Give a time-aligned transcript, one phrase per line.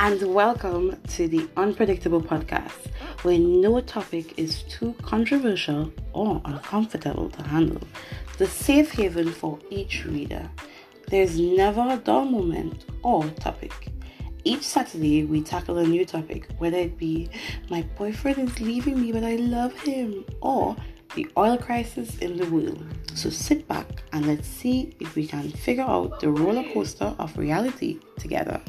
[0.00, 2.86] and welcome to the Unpredictable Podcast,
[3.22, 7.82] where no topic is too controversial or uncomfortable to handle.
[8.38, 10.48] The safe haven for each reader.
[11.08, 13.90] There's never a dull moment or topic.
[14.44, 17.28] Each Saturday, we tackle a new topic, whether it be
[17.68, 20.76] my boyfriend is leaving me but I love him, or
[21.16, 22.84] the oil crisis in the world.
[23.14, 27.36] So sit back and let's see if we can figure out the roller coaster of
[27.36, 28.60] reality together.